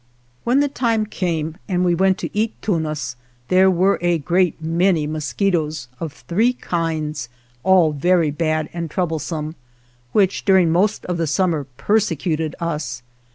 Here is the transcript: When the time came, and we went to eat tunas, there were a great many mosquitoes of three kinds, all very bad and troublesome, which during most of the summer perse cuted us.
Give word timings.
When 0.43 0.61
the 0.61 0.67
time 0.67 1.05
came, 1.05 1.57
and 1.69 1.85
we 1.85 1.93
went 1.93 2.17
to 2.17 2.35
eat 2.35 2.59
tunas, 2.63 3.15
there 3.49 3.69
were 3.69 3.99
a 4.01 4.17
great 4.17 4.59
many 4.59 5.05
mosquitoes 5.05 5.89
of 5.99 6.11
three 6.27 6.53
kinds, 6.53 7.29
all 7.61 7.91
very 7.91 8.31
bad 8.31 8.67
and 8.73 8.89
troublesome, 8.89 9.53
which 10.11 10.43
during 10.43 10.71
most 10.71 11.05
of 11.05 11.17
the 11.17 11.27
summer 11.27 11.67
perse 11.77 12.09
cuted 12.09 12.55
us. 12.59 13.03